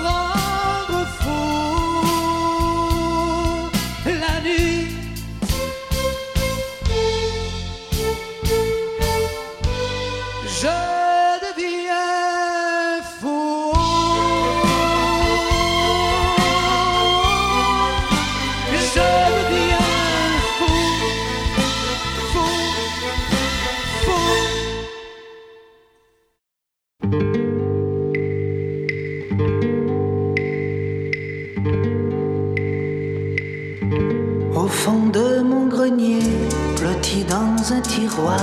fond 34.74 35.08
de 35.12 35.42
mon 35.42 35.68
grenier, 35.68 36.20
blotti 36.80 37.24
dans 37.24 37.74
un 37.74 37.82
tiroir, 37.82 38.42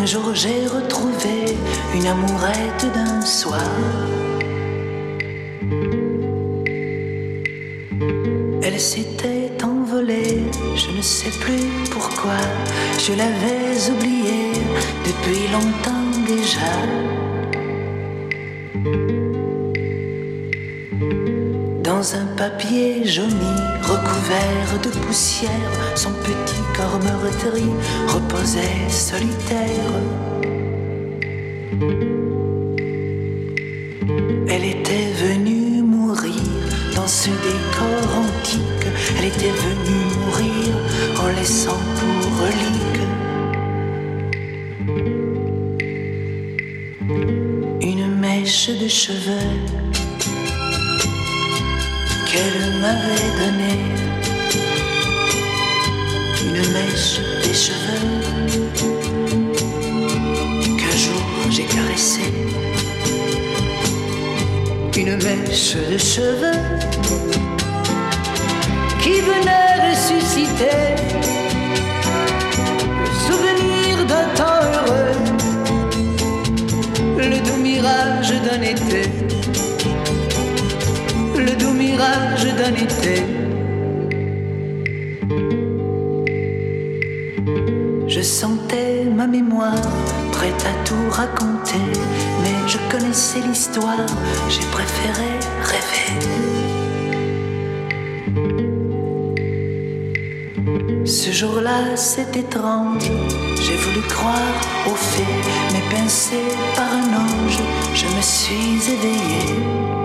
un 0.00 0.06
jour 0.06 0.34
j'ai 0.34 0.66
retrouvé 0.66 1.56
une 1.94 2.06
amourette 2.06 2.86
d'un 2.94 3.20
soir. 3.20 3.70
Elle 8.62 8.80
s'était 8.80 9.52
envolée, 9.62 10.42
je 10.74 10.90
ne 10.96 11.02
sais 11.02 11.34
plus 11.44 11.66
pourquoi, 11.90 12.40
je 12.98 13.12
l'avais 13.12 13.90
oubliée 13.92 14.52
depuis 15.06 15.44
longtemps 15.52 16.08
déjà. 16.26 17.17
Papier 22.38 23.04
jauni, 23.04 23.56
recouvert 23.82 24.80
de 24.80 24.90
poussière, 25.00 25.50
son 25.96 26.12
petit 26.12 26.62
corps 26.76 27.00
meurtri 27.02 27.64
reposait 28.06 28.88
solitaire. 28.88 29.92
Elle 34.48 34.64
était 34.64 35.10
venue 35.24 35.82
mourir 35.82 36.40
dans 36.94 37.08
ce 37.08 37.30
décor 37.30 38.18
antique. 38.22 38.86
Elle 39.18 39.24
était 39.24 39.56
venue 39.66 40.04
mourir 40.20 40.76
en 41.20 41.28
laissant 41.38 41.80
pour 41.98 42.24
relique 42.44 43.02
une 47.80 48.06
mèche 48.20 48.70
de 48.70 48.86
cheveux 48.86 49.77
m'avait 52.80 53.30
donnée. 53.38 53.82
Une 56.46 56.72
mèche 56.72 57.20
des 57.42 57.54
cheveux 57.54 58.08
qu'un 60.78 60.96
jour 60.96 61.22
j'ai 61.50 61.64
caressé. 61.64 62.26
Une 64.96 65.16
mèche 65.16 65.76
de 65.92 65.98
cheveux 65.98 66.62
qui 69.02 69.20
venait 69.30 69.74
ressusciter 69.88 70.94
le 73.00 73.10
souvenir 73.26 74.04
d'un 74.10 74.28
temps 74.40 74.62
heureux, 74.76 75.14
le 77.16 77.38
doux 77.46 77.60
mirage 77.62 78.32
d'un 78.46 78.62
été 78.62 79.17
Je 88.06 88.22
sentais 88.22 89.04
ma 89.04 89.26
mémoire 89.26 89.82
prête 90.32 90.66
à 90.66 90.84
tout 90.84 91.10
raconter, 91.10 91.78
mais 92.42 92.68
je 92.68 92.78
connaissais 92.90 93.40
l'histoire, 93.46 94.06
j'ai 94.48 94.66
préféré 94.72 95.30
rêver. 95.62 96.12
Ce 101.04 101.30
jour-là, 101.30 101.96
c'est 101.96 102.36
étrange, 102.36 103.10
j'ai 103.56 103.76
voulu 103.76 104.00
croire 104.08 104.60
aux 104.86 104.96
faits, 104.96 105.26
mais 105.72 105.82
pincé 105.96 106.40
par 106.74 106.92
un 106.92 107.12
ange, 107.24 107.58
je 107.94 108.06
me 108.06 108.22
suis 108.22 108.92
éveillé. 108.92 109.97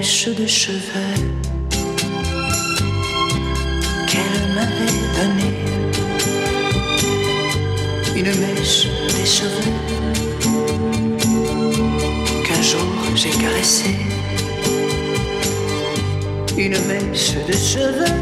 Mèche 0.00 0.28
de 0.34 0.46
cheveux 0.46 1.40
donné 5.16 5.50
une 8.16 8.32
mèche 8.40 8.86
des 9.14 9.26
cheveux 9.26 9.76
qu'un 12.44 12.62
jour 12.62 12.80
j'ai 13.14 13.34
caressé. 13.42 13.94
Une 16.56 16.78
mèche 16.88 17.34
de 17.48 17.52
cheveux 17.52 18.16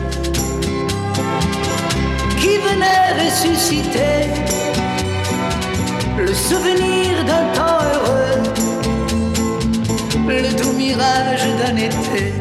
qui 2.40 2.54
venait 2.66 3.06
ressusciter 3.22 4.18
le 6.18 6.34
souvenir 6.34 7.24
d'un 7.28 7.44
temps 7.56 7.78
heureux, 7.92 8.27
mirage 10.88 11.46
d'un 11.60 11.76
été, 11.76 12.32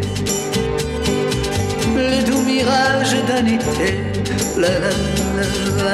le 1.95 2.23
doux 2.25 2.43
mirage 2.43 3.15
d'un 3.27 3.45
été. 3.45 3.89
La, 4.57 4.69
la, 4.69 4.91
la, 5.77 5.93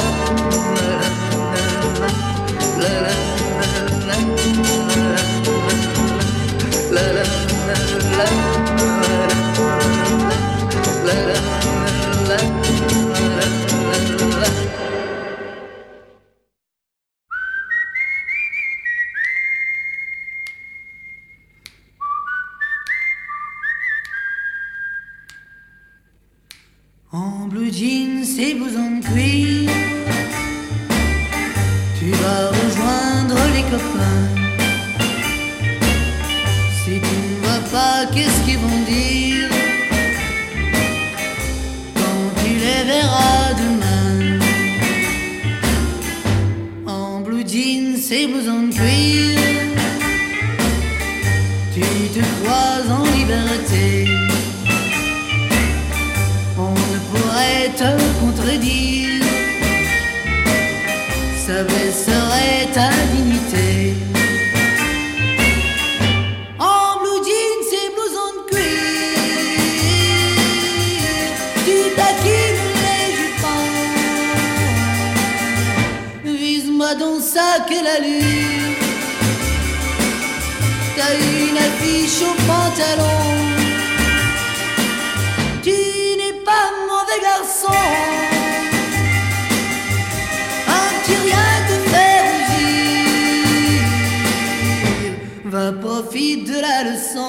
profite 96.03 96.47
de 96.47 96.59
la 96.59 96.83
leçon. 96.83 97.27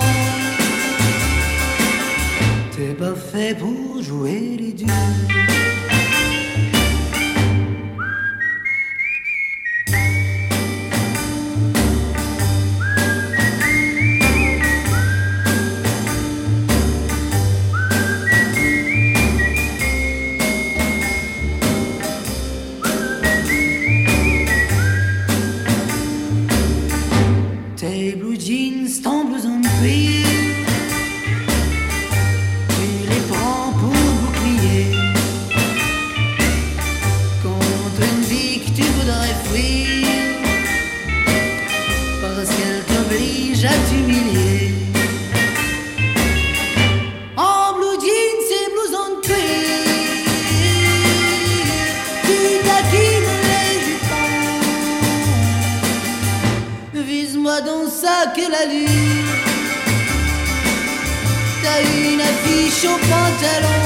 T'es 2.77 2.95
pas 2.95 3.15
fait 3.15 3.57
pour 3.59 4.03
jouer 4.03 4.57
les 4.59 4.73
durs. 4.73 5.63
Quelle 58.55 58.71
allure 58.71 59.43
T'as 61.62 61.81
une 61.81 62.21
affiche 62.21 62.85
au 62.85 62.99
pantalon. 62.99 63.83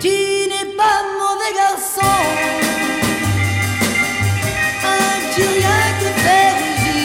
Tu 0.00 0.08
n'es 0.08 0.68
pas 0.76 1.00
mauvais 1.18 1.52
garçon. 1.56 2.16
Un 4.84 5.16
petit 5.28 5.46
rien 5.56 5.82
te 6.00 6.08
fait 6.22 6.50
rougir 6.60 6.98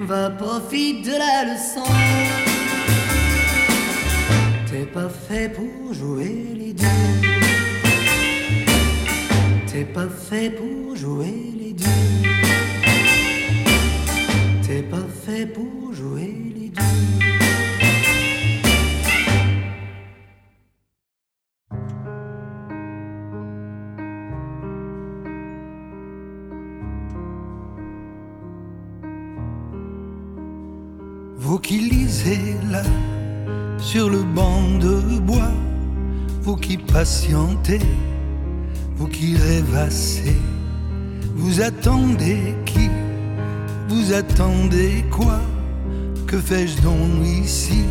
Va 0.00 0.24
profite 0.30 0.98
de 1.04 1.12
la 1.12 1.44
leçon. 1.44 1.92
T'es 4.70 4.86
pas 4.86 5.10
fait 5.28 5.48
pour 5.50 5.94
jouer 5.94 6.34
les 6.56 6.72
durs 6.72 7.43
T'es 9.74 9.84
pas 9.84 10.08
fait 10.08 10.50
pour 10.50 10.94
jouer 10.94 11.34
les 11.58 11.72
durs. 11.72 11.88
T'es 14.62 14.82
pas 14.82 15.04
fait 15.26 15.46
pour 15.46 15.92
jouer 15.92 16.32
les 16.54 16.68
durs. 16.68 16.84
Vous 31.36 31.58
qui 31.58 31.80
lisez 31.80 32.38
là, 32.70 32.84
sur 33.78 34.08
le 34.08 34.22
banc 34.22 34.78
de 34.78 35.18
bois, 35.18 35.50
vous 36.42 36.54
qui 36.54 36.78
patientez, 36.78 37.80
vous 38.96 39.08
qui 39.08 39.36
rêvassez, 39.36 40.36
vous 41.34 41.60
attendez 41.60 42.54
qui? 42.64 42.88
Vous 43.88 44.12
attendez 44.12 45.04
quoi? 45.10 45.40
Que 46.26 46.38
fais-je 46.38 46.80
donc 46.80 47.24
ici? 47.24 47.84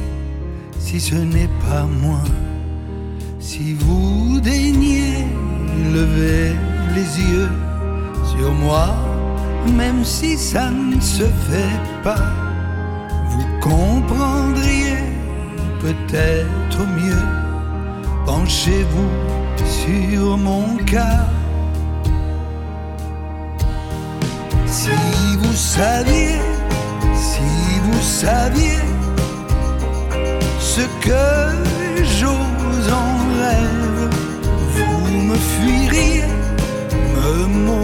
Si 0.79 0.99
ce 0.99 1.15
n'est 1.15 1.49
pas 1.69 1.85
moi 2.01 2.23
Si 3.39 3.73
vous 3.73 4.39
daignez 4.39 5.25
lever 5.93 6.53
les 6.95 7.21
yeux 7.31 7.49
sur 8.35 8.51
moi, 8.53 8.95
même 9.77 10.03
si 10.03 10.37
ça 10.37 10.69
ne 10.71 10.99
se 10.99 11.23
fait 11.23 11.79
pas, 12.03 12.33
vous 13.29 13.45
comprendriez 13.61 14.97
peut-être 15.81 16.79
mieux. 16.97 17.25
Penchez-vous 18.25 19.42
sur 19.83 20.37
mon 20.37 20.77
cas. 20.85 21.25
Si 24.65 24.97
vous 25.41 25.53
saviez, 25.53 26.39
si 27.29 27.49
vous 27.85 28.01
saviez 28.01 28.81
ce 30.59 30.83
que 31.05 31.25
j'ose 32.17 32.89
en 33.05 33.13
rêve, 33.41 34.09
vous 34.75 35.11
me 35.29 35.35
fuiriez, 35.35 36.23
me 37.15 37.82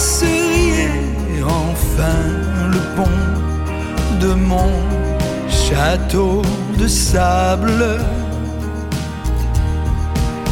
serriez 0.00 1.42
enfin 1.44 2.22
le 2.72 2.80
pont 2.96 3.22
de 4.20 4.32
mon 4.34 4.72
château 5.48 6.42
de 6.78 6.86
sable. 6.88 7.98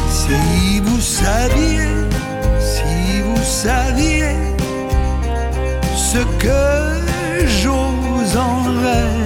Si 0.09 0.79
vous 0.81 1.01
saviez, 1.01 1.87
si 2.59 3.21
vous 3.25 3.43
saviez 3.43 4.35
ce 5.95 6.19
que 6.43 6.63
j'ose 7.61 8.37
en 8.37 8.63
rêve 8.83 9.18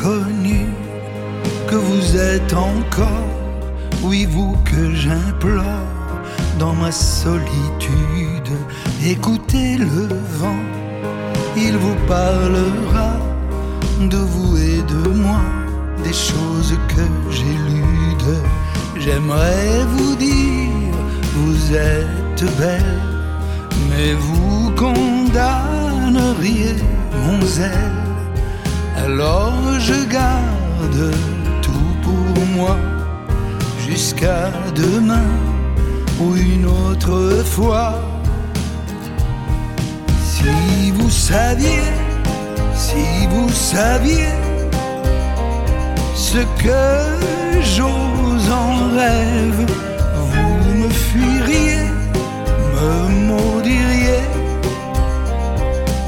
vous 0.00 0.08
l'inconnu 0.10 0.66
que 1.66 1.74
vous 1.74 2.16
êtes 2.16 2.54
encore, 2.54 3.26
oui 4.02 4.26
vous 4.26 4.56
que 4.64 4.94
j'implore 4.94 5.64
dans 6.58 6.72
ma 6.72 6.90
solitude, 6.90 8.50
écoutez 9.04 9.76
le 9.76 10.08
vent, 10.38 10.62
il 11.56 11.76
vous 11.76 11.96
parlera 12.06 13.18
de 14.00 14.16
vous 14.16 14.56
et 14.56 14.82
de 14.82 15.08
moi, 15.08 15.40
des 16.04 16.12
choses 16.12 16.74
que 16.88 17.00
lues. 17.00 17.84
J'aimerais 18.98 19.84
vous 19.94 20.16
dire, 20.16 20.70
vous 21.34 21.74
êtes 21.74 22.44
belle, 22.58 23.00
mais 23.88 24.12
vous 24.14 24.70
condamneriez 24.72 26.76
mon 27.24 27.40
zèle. 27.46 28.07
Alors 29.04 29.78
je 29.78 30.04
garde 30.04 31.14
tout 31.62 31.92
pour 32.02 32.46
moi 32.56 32.76
jusqu'à 33.86 34.50
demain 34.74 35.30
ou 36.20 36.34
une 36.34 36.66
autre 36.66 37.44
fois. 37.44 37.94
Si 40.22 40.90
vous 40.92 41.10
saviez, 41.10 41.88
si 42.74 43.26
vous 43.30 43.48
saviez 43.50 44.34
ce 46.14 46.38
que 46.62 46.84
j'ose 47.74 48.50
en 48.50 48.96
rêve, 48.96 49.66
vous 50.30 50.74
me 50.80 50.88
fuiriez, 50.88 51.84
me 52.74 52.92
maudiriez, 53.28 54.24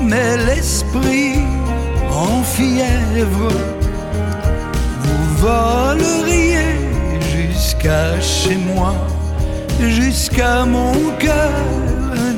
mais 0.03 0.36
l'esprit 0.47 1.49
en 2.20 2.42
fièvre, 2.42 3.52
vous 5.04 5.24
voleriez 5.46 6.76
jusqu'à 7.34 8.20
chez 8.20 8.56
moi 8.56 8.94
jusqu'à 9.88 10.64
mon 10.64 10.92
cœur 11.18 11.50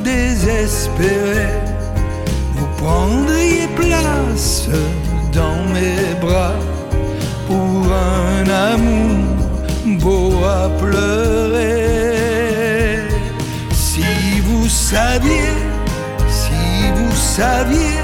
désespéré. 0.03 1.47
Vous 2.55 2.67
prendriez 2.77 3.67
place 3.75 4.69
dans 5.33 5.63
mes 5.73 6.13
bras 6.21 6.55
pour 7.47 7.91
un 7.91 8.49
amour 8.49 9.25
beau 10.01 10.31
à 10.45 10.69
pleurer. 10.79 11.83
Si 13.73 14.05
vous 14.45 14.67
saviez, 14.69 15.53
si 16.29 16.91
vous 16.95 17.15
saviez 17.15 18.02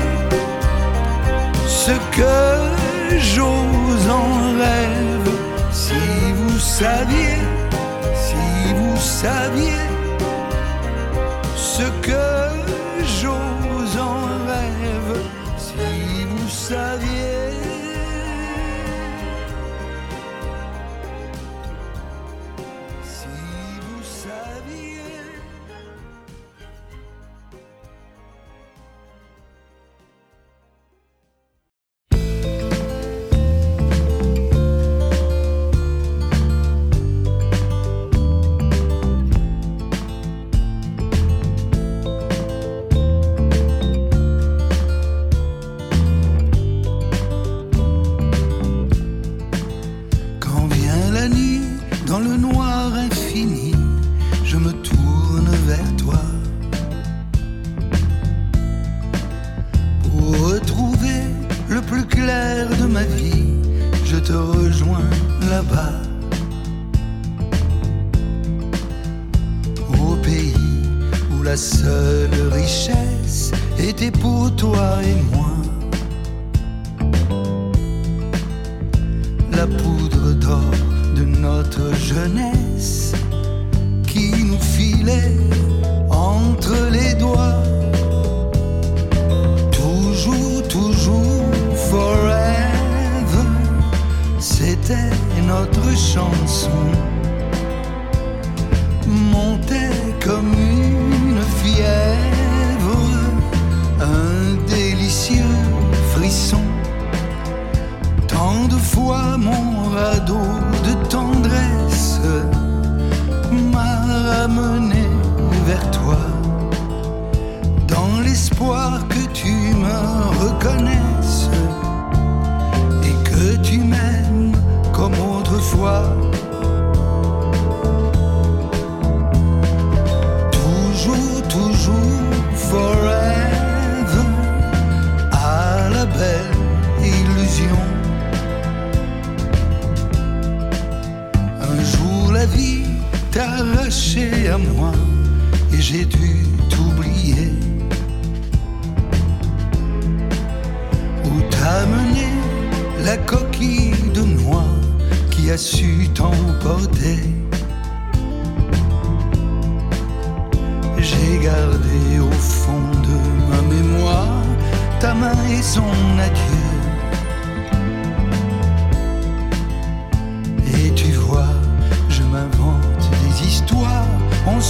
ce 1.89 1.95
que 2.17 3.19
j'ose 3.19 4.09
en 4.09 4.57
rêve, 4.59 5.29
si 5.71 5.99
vous 6.35 6.59
saviez 6.59 7.39
saviez 9.09 9.85
ce 11.55 11.83
que 12.05 12.28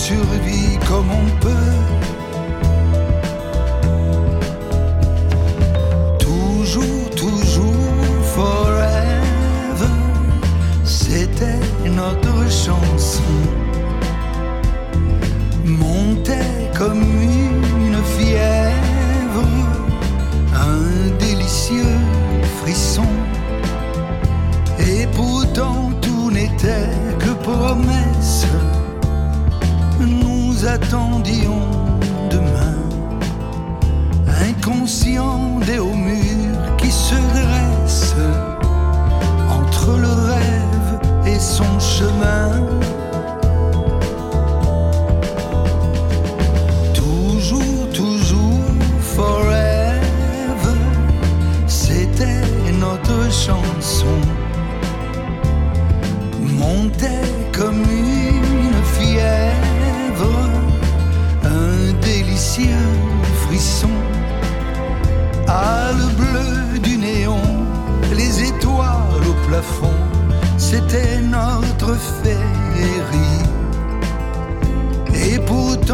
survit 0.09 0.79
comme 0.87 1.11
on 1.11 1.29
peut. 1.39 1.78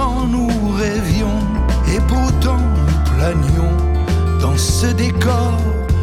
Nous 0.03 0.49
rêvions, 0.77 1.39
et 1.87 1.99
pourtant 2.01 2.57
nous 2.57 3.15
planions 3.15 3.77
dans 4.41 4.57
ce 4.57 4.87
décor 4.87 5.57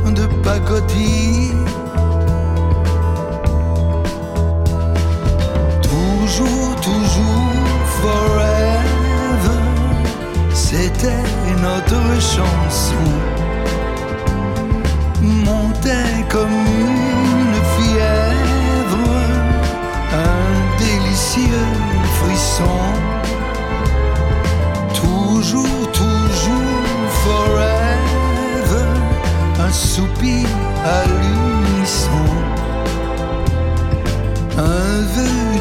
de 0.06 0.26
pacotille. 0.42 1.52
Toujours, 5.82 6.76
toujours, 6.80 7.52
forever, 8.00 9.60
c'était 10.54 11.24
notre 11.60 12.02
chanson. 12.20 13.08
Montait 15.20 16.24
comme 16.30 16.48
une 16.48 17.58
fièvre, 17.76 19.08
un 20.14 20.78
délicieux 20.78 21.68
frisson. 22.18 23.01
Toujours, 25.52 25.92
toujours, 25.92 27.10
forever, 27.24 28.88
un 29.60 29.70
soupir 29.70 30.48
à 30.82 31.04
l'unisson. 31.04 32.24
Un 34.56 35.02
vœu 35.12 35.60